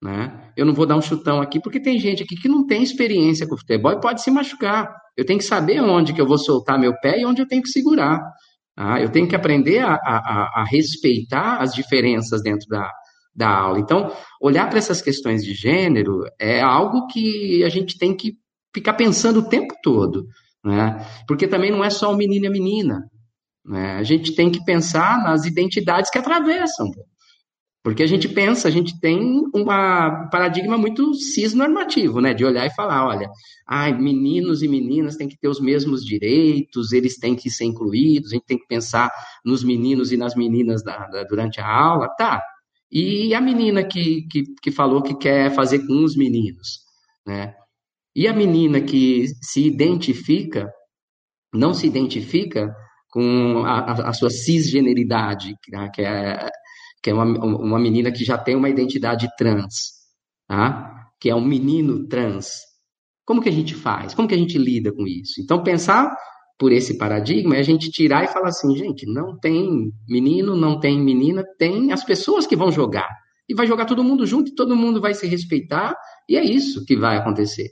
[0.03, 0.53] né?
[0.55, 3.49] Eu não vou dar um chutão aqui porque tem gente aqui que não tem experiência
[3.49, 4.95] com futebol e pode se machucar.
[5.17, 7.63] Eu tenho que saber onde que eu vou soltar meu pé e onde eu tenho
[7.63, 8.21] que segurar.
[8.77, 9.01] Tá?
[9.01, 12.91] Eu tenho que aprender a, a, a respeitar as diferenças dentro da,
[13.35, 13.81] da aula.
[13.81, 18.35] Então, olhar para essas questões de gênero é algo que a gente tem que
[18.75, 20.27] ficar pensando o tempo todo.
[20.65, 21.07] Né?
[21.27, 23.01] Porque também não é só o menino e a menina.
[23.65, 23.97] Né?
[23.97, 26.91] A gente tem que pensar nas identidades que atravessam.
[27.85, 29.63] Porque a gente pensa, a gente tem um
[30.31, 32.33] paradigma muito cisnormativo, né?
[32.33, 33.29] De olhar e falar, olha,
[33.69, 38.33] ai, meninos e meninas têm que ter os mesmos direitos, eles têm que ser incluídos,
[38.33, 39.11] a gente tem que pensar
[39.45, 42.43] nos meninos e nas meninas da, da, durante a aula, tá.
[42.91, 46.81] E a menina que, que, que falou que quer fazer com os meninos,
[47.27, 47.55] né?
[48.15, 50.71] E a menina que se identifica,
[51.53, 52.73] não se identifica
[53.11, 56.49] com a, a sua cisgeneridade, né, que é,
[57.03, 59.73] que é uma, uma menina que já tem uma identidade trans,
[60.47, 60.95] tá?
[61.21, 62.51] que é um menino trans.
[63.25, 64.15] Como que a gente faz?
[64.15, 65.41] Como que a gente lida com isso?
[65.41, 66.15] Então, pensar
[66.59, 70.79] por esse paradigma é a gente tirar e falar assim, gente, não tem menino, não
[70.79, 73.09] tem menina, tem as pessoas que vão jogar.
[73.49, 75.95] E vai jogar todo mundo junto e todo mundo vai se respeitar,
[76.29, 77.69] e é isso que vai acontecer.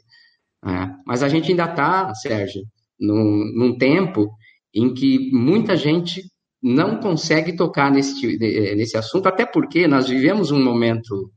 [0.64, 2.62] É, mas a gente ainda está, Sérgio,
[3.00, 4.30] num, num, tempo
[4.74, 6.22] em que muita gente
[6.62, 11.32] não consegue tocar nesse, nesse assunto, até porque nós vivemos um momento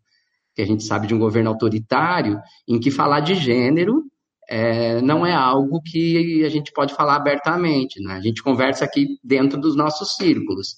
[0.54, 4.04] que a gente sabe de um governo autoritário, em que falar de gênero
[4.50, 8.02] é, não é algo que a gente pode falar abertamente.
[8.02, 8.14] Né?
[8.14, 10.76] A gente conversa aqui dentro dos nossos círculos,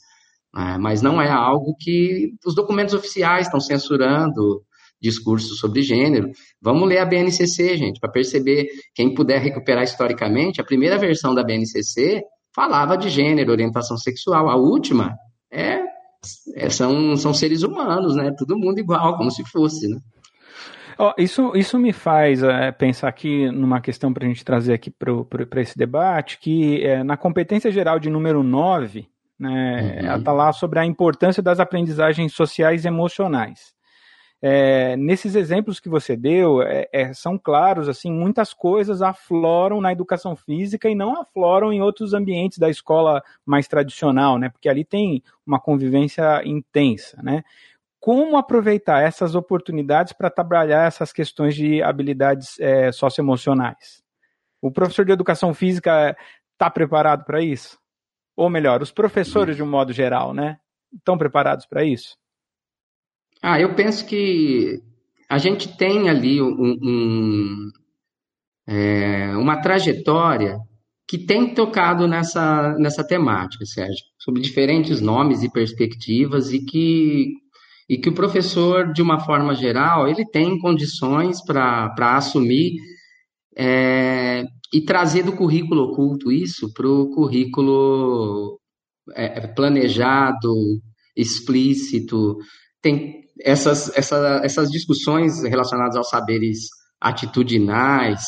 [0.53, 0.77] né?
[0.79, 4.63] mas não é algo que os documentos oficiais estão censurando,
[5.01, 6.31] discursos sobre gênero.
[6.61, 8.67] Vamos ler a BNCC, gente, para perceber.
[8.95, 12.21] Quem puder recuperar historicamente, a primeira versão da BNCC
[12.55, 14.49] falava de gênero, orientação sexual.
[14.49, 15.15] A última
[15.51, 15.79] é,
[16.55, 18.33] é são, são seres humanos, né?
[18.37, 19.99] Todo mundo igual, como se fosse, né?
[20.99, 24.89] Oh, isso, isso me faz é, pensar aqui numa questão para a gente trazer aqui
[24.89, 29.07] para esse debate, que é, na competência geral de número 9,
[29.39, 30.07] né, uhum.
[30.07, 33.77] ela está lá sobre a importância das aprendizagens sociais e emocionais.
[34.39, 39.91] É, nesses exemplos que você deu, é, é, são claros, assim, muitas coisas afloram na
[39.91, 44.49] educação física e não afloram em outros ambientes da escola mais tradicional, né?
[44.49, 47.43] Porque ali tem uma convivência intensa, né?
[47.99, 54.01] Como aproveitar essas oportunidades para trabalhar essas questões de habilidades é, socioemocionais?
[54.61, 56.15] O professor de educação física
[56.53, 57.77] está preparado para isso?
[58.35, 60.59] Ou melhor, os professores de um modo geral, né?
[60.93, 62.15] Estão preparados para isso?
[63.41, 64.81] Ah, eu penso que
[65.29, 67.71] a gente tem ali um, um,
[68.67, 70.59] é, uma trajetória
[71.07, 77.33] que tem tocado nessa, nessa temática, Sérgio, sobre diferentes nomes e perspectivas e que,
[77.89, 82.73] e que o professor, de uma forma geral, ele tem condições para assumir
[83.57, 88.59] é, e trazer do currículo oculto isso para o currículo
[89.15, 90.53] é, é, planejado,
[91.15, 92.37] explícito.
[92.81, 96.67] Tem essas, essa, essas discussões relacionadas aos saberes
[96.99, 98.21] atitudinais,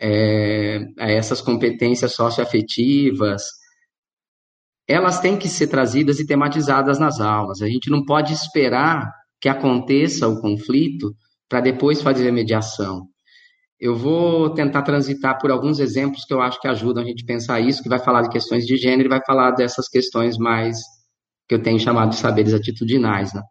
[0.00, 3.42] é, a essas competências socioafetivas,
[4.88, 7.60] elas têm que ser trazidas e tematizadas nas aulas.
[7.60, 11.14] A gente não pode esperar que aconteça o conflito
[11.48, 13.06] para depois fazer a mediação.
[13.78, 17.26] Eu vou tentar transitar por alguns exemplos que eu acho que ajudam a gente a
[17.26, 20.78] pensar isso, que vai falar de questões de gênero e vai falar dessas questões mais
[21.48, 23.34] que eu tenho chamado de saberes atitudinais.
[23.34, 23.42] Né?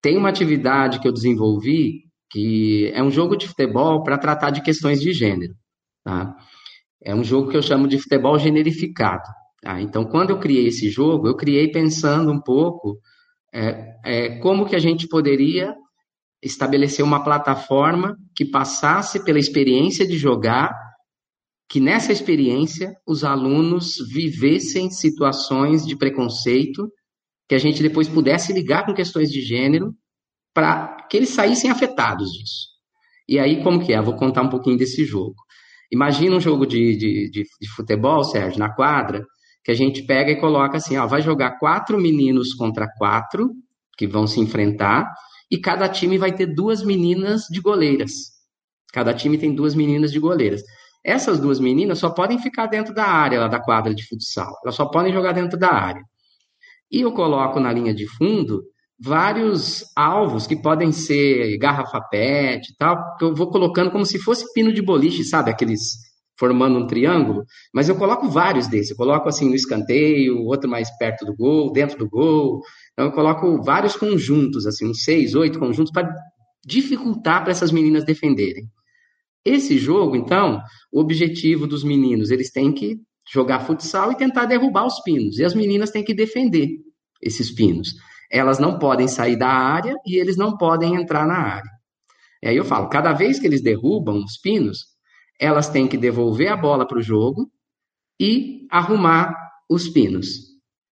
[0.00, 4.62] Tem uma atividade que eu desenvolvi que é um jogo de futebol para tratar de
[4.62, 5.52] questões de gênero.
[6.04, 6.34] Tá?
[7.02, 9.24] É um jogo que eu chamo de futebol generificado.
[9.60, 9.80] Tá?
[9.80, 12.98] Então, quando eu criei esse jogo, eu criei pensando um pouco
[13.52, 15.74] é, é, como que a gente poderia
[16.42, 20.72] estabelecer uma plataforma que passasse pela experiência de jogar,
[21.68, 26.90] que nessa experiência os alunos vivessem situações de preconceito,
[27.46, 29.92] que a gente depois pudesse ligar com questões de gênero,
[30.54, 32.70] para que eles saíssem afetados disso.
[33.28, 33.98] E aí, como que é?
[33.98, 35.36] Eu vou contar um pouquinho desse jogo.
[35.92, 39.24] Imagina um jogo de, de, de, de futebol, Sérgio, na quadra,
[39.64, 43.50] que a gente pega e coloca assim, ó, vai jogar quatro meninos contra quatro,
[43.96, 45.12] que vão se enfrentar,
[45.50, 48.12] e cada time vai ter duas meninas de goleiras.
[48.92, 50.62] Cada time tem duas meninas de goleiras.
[51.04, 54.52] Essas duas meninas só podem ficar dentro da área lá da quadra de futsal.
[54.62, 56.02] Elas só podem jogar dentro da área.
[56.90, 58.62] E eu coloco na linha de fundo
[58.98, 64.18] vários alvos que podem ser garrafa PET e tal, que eu vou colocando como se
[64.18, 65.50] fosse pino de boliche, sabe?
[65.50, 66.09] Aqueles
[66.40, 68.92] formando um triângulo, mas eu coloco vários desses.
[68.92, 72.62] Eu coloco assim no escanteio, outro mais perto do gol, dentro do gol,
[72.94, 76.10] então eu coloco vários conjuntos, assim, uns seis, oito conjuntos, para
[76.64, 78.64] dificultar para essas meninas defenderem.
[79.44, 82.96] Esse jogo, então, o objetivo dos meninos, eles têm que
[83.30, 85.38] jogar futsal e tentar derrubar os pinos.
[85.38, 86.68] E as meninas têm que defender
[87.22, 87.94] esses pinos.
[88.30, 91.70] Elas não podem sair da área e eles não podem entrar na área.
[92.42, 94.89] E aí eu falo, cada vez que eles derrubam os pinos,
[95.40, 97.50] elas têm que devolver a bola para o jogo
[98.20, 99.34] e arrumar
[99.68, 100.26] os pinos.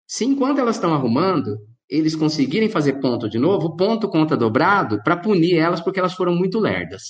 [0.07, 1.57] Se enquanto elas estão arrumando,
[1.89, 6.35] eles conseguirem fazer ponto de novo, ponto conta dobrado para punir elas porque elas foram
[6.35, 7.03] muito lerdas.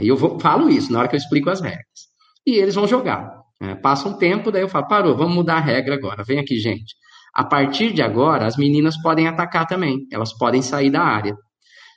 [0.00, 2.08] E eu vou, falo isso na hora que eu explico as regras.
[2.46, 3.30] E eles vão jogar.
[3.60, 6.22] É, passa um tempo, daí eu falo, parou, vamos mudar a regra agora.
[6.22, 6.94] Vem aqui, gente.
[7.34, 10.06] A partir de agora, as meninas podem atacar também.
[10.12, 11.34] Elas podem sair da área.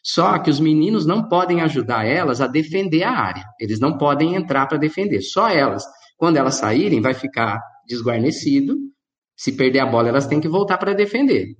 [0.03, 3.43] Só que os meninos não podem ajudar elas a defender a área.
[3.59, 5.21] Eles não podem entrar para defender.
[5.21, 5.83] Só elas.
[6.17, 8.75] Quando elas saírem, vai ficar desguarnecido.
[9.35, 11.55] Se perder a bola, elas têm que voltar para defender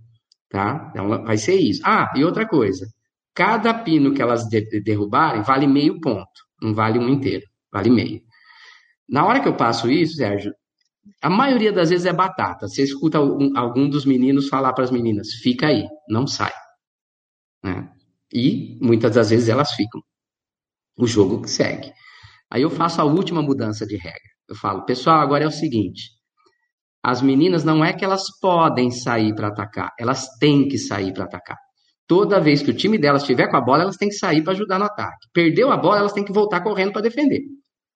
[0.51, 0.89] tá?
[0.91, 1.81] Então vai ser isso.
[1.83, 2.85] Ah, e outra coisa.
[3.33, 6.27] Cada pino que elas de derrubarem vale meio ponto,
[6.61, 8.21] não vale um inteiro, vale meio.
[9.09, 10.53] Na hora que eu passo isso, Sérgio,
[11.21, 12.67] a maioria das vezes é batata.
[12.67, 16.51] Você escuta algum, algum dos meninos falar para as meninas: fica aí, não sai.
[17.63, 17.89] Né?
[18.33, 20.01] E muitas das vezes elas ficam.
[20.97, 21.91] O jogo segue.
[22.49, 24.19] Aí eu faço a última mudança de regra.
[24.49, 26.09] Eu falo, pessoal, agora é o seguinte:
[27.03, 31.23] as meninas não é que elas podem sair para atacar, elas têm que sair para
[31.23, 31.57] atacar.
[32.07, 34.53] Toda vez que o time delas estiver com a bola, elas têm que sair para
[34.53, 35.27] ajudar no ataque.
[35.33, 37.39] Perdeu a bola, elas têm que voltar correndo para defender.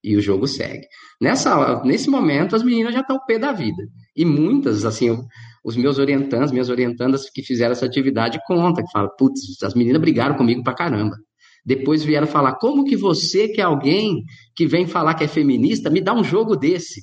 [0.01, 0.87] E o jogo segue.
[1.21, 3.83] Nessa, nesse momento, as meninas já estão pé da vida.
[4.15, 5.17] E muitas, assim,
[5.65, 9.99] os meus orientandos, minhas orientandas que fizeram essa atividade contam, que falam, putz, as meninas
[9.99, 11.17] brigaram comigo pra caramba.
[11.65, 14.21] Depois vieram falar, como que você, que é alguém
[14.55, 17.01] que vem falar que é feminista, me dá um jogo desse?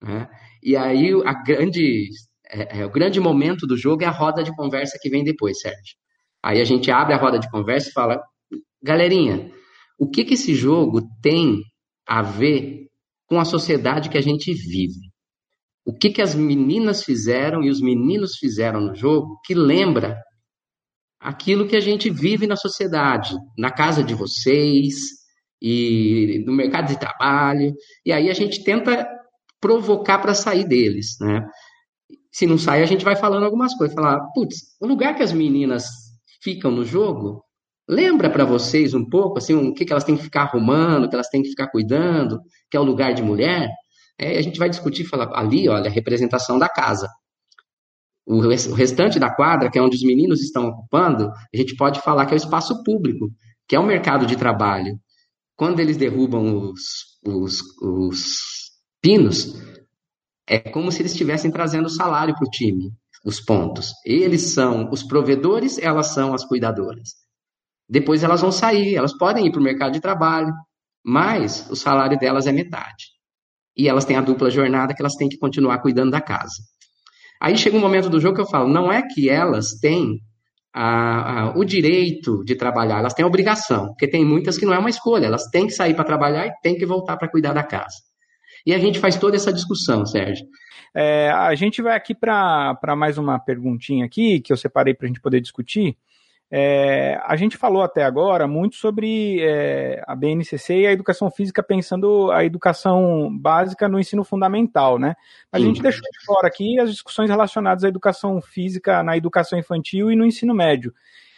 [0.00, 0.28] Né?
[0.62, 2.08] E aí a grande,
[2.48, 5.58] é, é, o grande momento do jogo é a roda de conversa que vem depois,
[5.58, 5.96] Sérgio.
[6.40, 8.22] Aí a gente abre a roda de conversa e fala,
[8.80, 9.50] galerinha,
[9.98, 11.62] o que, que esse jogo tem
[12.06, 12.86] a ver
[13.26, 15.07] com a sociedade que a gente vive?
[15.88, 20.22] O que, que as meninas fizeram e os meninos fizeram no jogo que lembra
[21.18, 24.96] aquilo que a gente vive na sociedade, na casa de vocês
[25.62, 27.72] e no mercado de trabalho.
[28.04, 29.08] E aí a gente tenta
[29.58, 31.48] provocar para sair deles, né?
[32.30, 35.32] Se não sair, a gente vai falando algumas coisas, falar, putz, o lugar que as
[35.32, 35.86] meninas
[36.42, 37.42] ficam no jogo,
[37.88, 41.14] lembra para vocês um pouco, assim, o que, que elas têm que ficar arrumando, que
[41.14, 42.38] elas têm que ficar cuidando,
[42.70, 43.70] que é o lugar de mulher?
[44.18, 47.08] É, a gente vai discutir, falar, ali, olha, a representação da casa.
[48.26, 52.26] O restante da quadra, que é onde os meninos estão ocupando, a gente pode falar
[52.26, 53.30] que é o espaço público,
[53.66, 54.98] que é o mercado de trabalho.
[55.56, 58.44] Quando eles derrubam os, os, os
[59.00, 59.54] pinos,
[60.46, 62.92] é como se eles estivessem trazendo salário para o time,
[63.24, 63.92] os pontos.
[64.04, 67.10] Eles são os provedores, elas são as cuidadoras.
[67.88, 70.52] Depois elas vão sair, elas podem ir para o mercado de trabalho,
[71.02, 73.17] mas o salário delas é metade.
[73.78, 76.56] E elas têm a dupla jornada que elas têm que continuar cuidando da casa.
[77.40, 80.18] Aí chega um momento do jogo que eu falo, não é que elas têm
[80.74, 84.74] a, a, o direito de trabalhar, elas têm a obrigação, porque tem muitas que não
[84.74, 87.52] é uma escolha, elas têm que sair para trabalhar e têm que voltar para cuidar
[87.52, 87.96] da casa.
[88.66, 90.44] E a gente faz toda essa discussão, Sérgio.
[90.94, 95.08] É, a gente vai aqui para mais uma perguntinha aqui, que eu separei para a
[95.08, 95.96] gente poder discutir.
[96.50, 101.62] É, a gente falou até agora muito sobre é, a BNCC e a educação física,
[101.62, 105.14] pensando a educação básica no ensino fundamental, né?
[105.52, 109.58] Mas a gente deixou de fora aqui as discussões relacionadas à educação física na educação
[109.58, 110.94] infantil e no ensino médio.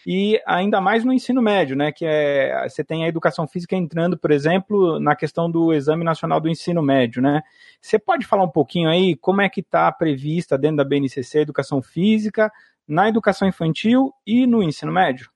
[0.07, 1.93] E ainda mais no ensino médio, né?
[1.93, 6.41] Que é, você tem a educação física entrando, por exemplo, na questão do Exame Nacional
[6.41, 7.43] do Ensino Médio, né?
[7.81, 11.43] Você pode falar um pouquinho aí como é que está prevista dentro da BNCC a
[11.43, 12.51] educação física,
[12.91, 15.31] na educação infantil e no ensino médio?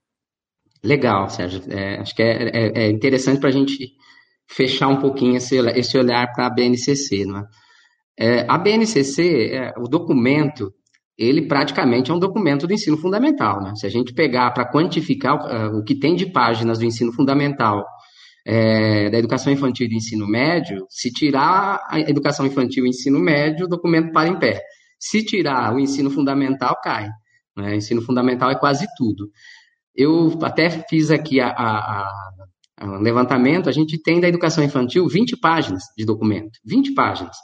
[0.83, 1.63] Legal, Sérgio.
[1.71, 3.93] É, acho que é, é, é interessante para a gente
[4.47, 7.25] fechar um pouquinho esse, esse olhar para a BNCC.
[7.25, 7.45] Não é?
[8.19, 10.73] é a BNCC, é, o documento,
[11.17, 13.63] ele praticamente é um documento do ensino fundamental.
[13.63, 13.73] Né?
[13.77, 17.13] Se a gente pegar para quantificar o, é, o, que tem de páginas do ensino
[17.13, 17.85] fundamental,
[18.47, 22.91] é, da educação infantil e do ensino médio, se tirar a educação infantil e o
[22.91, 24.61] ensino médio, o documento para em pé.
[24.99, 27.09] Se tirar o ensino fundamental, cai.
[27.57, 27.77] Né?
[27.77, 29.31] Ensino fundamental é quase tudo.
[29.95, 32.09] Eu até fiz aqui a, a,
[32.81, 37.37] a, levantamento, a gente tem da educação infantil 20 páginas de documento, 20 páginas.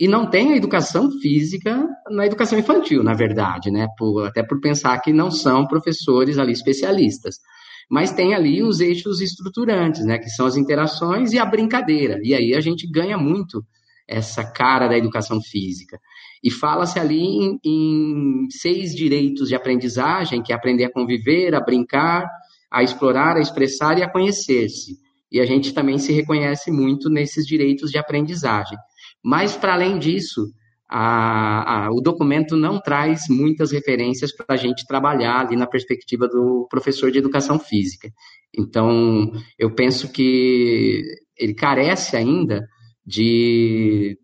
[0.00, 3.88] E não tem a educação física na educação infantil, na verdade, né?
[3.98, 7.34] Por, até por pensar que não são professores ali especialistas.
[7.90, 10.18] Mas tem ali os eixos estruturantes, né?
[10.18, 12.20] Que são as interações e a brincadeira.
[12.22, 13.64] E aí a gente ganha muito
[14.08, 16.00] essa cara da educação física.
[16.42, 21.60] E fala-se ali em, em seis direitos de aprendizagem, que é aprender a conviver, a
[21.60, 22.26] brincar,
[22.70, 24.96] a explorar, a expressar e a conhecer-se.
[25.30, 28.78] E a gente também se reconhece muito nesses direitos de aprendizagem.
[29.22, 30.46] Mas, para além disso,
[30.88, 36.26] a, a, o documento não traz muitas referências para a gente trabalhar ali na perspectiva
[36.26, 38.10] do professor de educação física.
[38.56, 41.02] Então, eu penso que
[41.36, 42.66] ele carece ainda
[43.08, 44.18] de,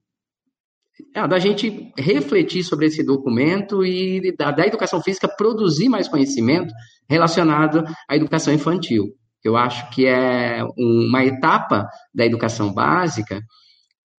[1.14, 6.72] é, da gente refletir sobre esse documento e da, da, educação física produzir mais conhecimento
[7.08, 9.06] relacionado à educação infantil.
[9.42, 13.40] Eu acho que é uma etapa da educação básica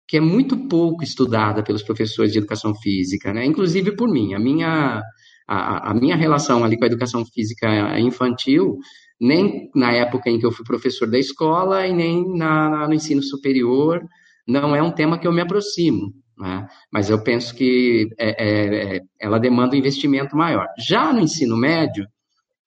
[0.07, 3.45] que é muito pouco estudada pelos professores de educação física, né?
[3.45, 4.33] inclusive por mim.
[4.33, 5.01] A minha,
[5.47, 8.77] a, a minha relação ali com a educação física infantil,
[9.19, 12.93] nem na época em que eu fui professor da escola e nem na, na no
[12.93, 14.01] ensino superior,
[14.47, 16.13] não é um tema que eu me aproximo.
[16.37, 16.67] Né?
[16.91, 20.67] Mas eu penso que é, é, é, ela demanda um investimento maior.
[20.77, 22.05] Já no ensino médio,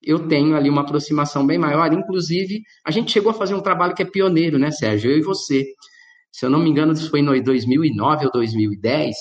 [0.01, 1.91] eu tenho ali uma aproximação bem maior.
[1.93, 5.11] Inclusive, a gente chegou a fazer um trabalho que é pioneiro, né, Sérgio?
[5.11, 5.65] Eu e você.
[6.31, 9.15] Se eu não me engano, isso foi em 2009 ou 2010,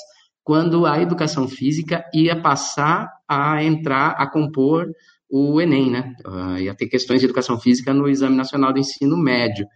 [0.45, 4.87] quando a educação física ia passar a entrar, a compor
[5.31, 6.15] o Enem, né?
[6.27, 9.67] Uh, ia ter questões de educação física no Exame Nacional do Ensino Médio.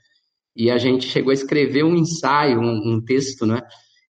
[0.55, 3.63] E a gente chegou a escrever um ensaio, um, um texto, né?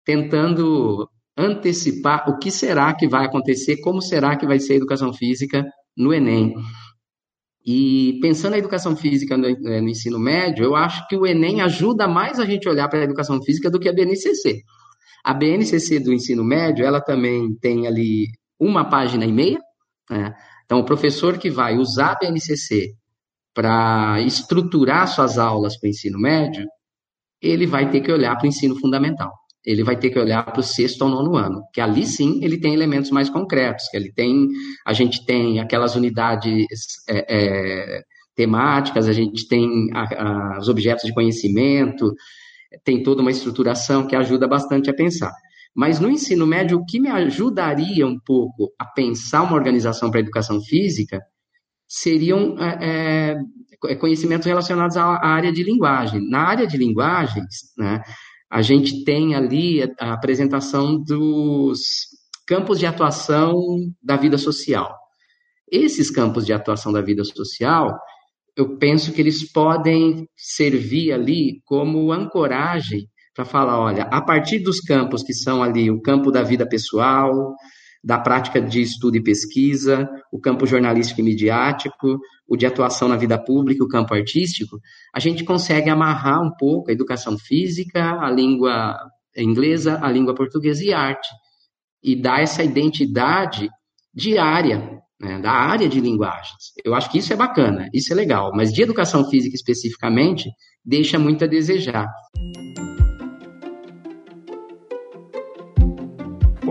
[0.03, 5.13] tentando antecipar o que será que vai acontecer, como será que vai ser a educação
[5.13, 5.65] física
[5.95, 6.53] no Enem.
[7.65, 11.61] E pensando na educação física no, eh, no, ensino médio, eu acho que o Enem
[11.61, 14.61] ajuda mais a gente a olhar para a educação física do que a BNCC.
[15.23, 18.27] A BNCC do ensino médio, ela também tem ali
[18.59, 19.59] uma página e meia.
[20.09, 20.33] Né?
[20.65, 22.95] Então, o professor que vai usar a BNCC
[23.53, 26.65] para estruturar suas aulas para o ensino médio,
[27.41, 29.31] ele vai ter que olhar para o ensino fundamental
[29.65, 32.59] ele vai ter que olhar para o sexto ou nono ano, que ali sim ele
[32.59, 34.47] tem elementos mais concretos, que ele tem,
[34.85, 36.65] a gente tem aquelas unidades
[37.07, 38.01] é, é,
[38.35, 42.11] temáticas, a gente tem a, a, os objetos de conhecimento,
[42.83, 45.31] tem toda uma estruturação que ajuda bastante a pensar.
[45.75, 50.19] Mas no ensino médio, o que me ajudaria um pouco a pensar uma organização para
[50.19, 51.21] a educação física
[51.91, 53.35] seriam é,
[53.89, 56.25] é conhecimentos relacionados à área de linguagem.
[56.29, 58.01] Na área de linguagens, né,
[58.49, 61.81] a gente tem ali a apresentação dos
[62.47, 63.53] campos de atuação
[64.01, 64.95] da vida social.
[65.69, 67.93] Esses campos de atuação da vida social,
[68.55, 74.79] eu penso que eles podem servir ali como ancoragem para falar, olha, a partir dos
[74.79, 77.53] campos que são ali o campo da vida pessoal,
[78.03, 83.15] da prática de estudo e pesquisa, o campo jornalístico e midiático, o de atuação na
[83.15, 84.79] vida pública, o campo artístico,
[85.13, 88.97] a gente consegue amarrar um pouco a educação física, a língua
[89.37, 91.29] inglesa, a língua portuguesa e arte,
[92.03, 93.69] e dar essa identidade
[94.13, 96.73] diária né, da área de linguagens.
[96.83, 100.49] Eu acho que isso é bacana, isso é legal, mas de educação física especificamente,
[100.83, 102.07] deixa muito a desejar.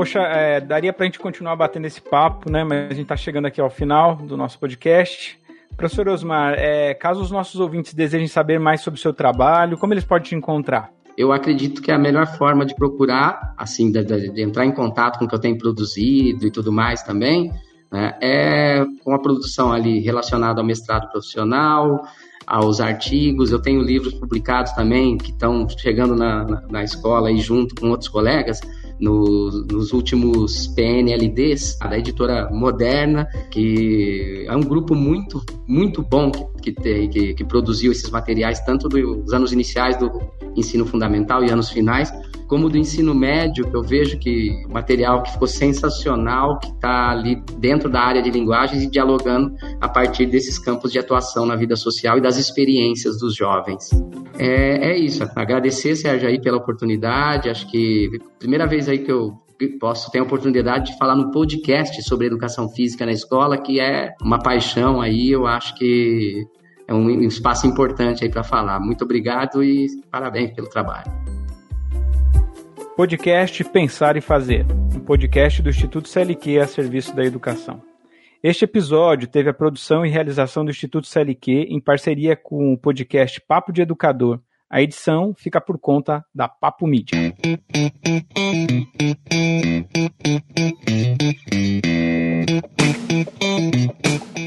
[0.01, 2.65] Poxa, é, daria para a gente continuar batendo esse papo, né?
[2.65, 5.39] Mas a gente está chegando aqui ao final do nosso podcast.
[5.77, 9.93] Professor Osmar, é, caso os nossos ouvintes desejem saber mais sobre o seu trabalho, como
[9.93, 10.91] eles podem te encontrar?
[11.19, 15.27] Eu acredito que a melhor forma de procurar, assim, de, de entrar em contato com
[15.27, 17.53] o que eu tenho produzido e tudo mais também,
[17.93, 22.07] né, é com a produção ali relacionada ao mestrado profissional,
[22.47, 23.53] aos artigos.
[23.53, 27.91] Eu tenho livros publicados também que estão chegando na, na, na escola e junto com
[27.91, 28.63] outros colegas
[29.01, 36.73] no, nos últimos PNLDs, da editora Moderna, que é um grupo muito, muito bom que,
[36.73, 40.11] que, que, que produziu esses materiais, tanto dos anos iniciais do
[40.57, 42.13] ensino fundamental e anos finais,
[42.51, 47.41] como do ensino médio, que eu vejo que material que ficou sensacional, que está ali
[47.57, 51.77] dentro da área de linguagens e dialogando a partir desses campos de atuação na vida
[51.77, 53.91] social e das experiências dos jovens.
[54.37, 59.39] É, é isso, agradecer, Sérgio, aí pela oportunidade, acho que primeira vez aí que eu
[59.79, 64.13] posso ter a oportunidade de falar no podcast sobre educação física na escola, que é
[64.21, 66.45] uma paixão aí, eu acho que
[66.89, 68.81] é um espaço importante aí para falar.
[68.81, 71.30] Muito obrigado e parabéns pelo trabalho.
[72.97, 77.81] Podcast Pensar e Fazer, um podcast do Instituto CLQ a serviço da educação.
[78.43, 83.41] Este episódio teve a produção e realização do Instituto CLQ em parceria com o podcast
[83.41, 84.41] Papo de Educador.
[84.69, 87.35] A edição fica por conta da Papo Mídia.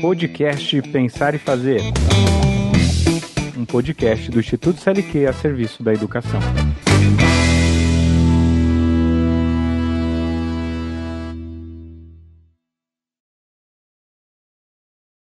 [0.01, 1.81] Podcast Pensar e Fazer.
[3.57, 6.39] Um podcast do Instituto CLQ a serviço da educação.